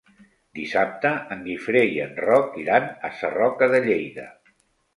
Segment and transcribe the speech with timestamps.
[0.59, 4.29] Dissabte en Guifré i en Roc iran a Sarroca de Lleida.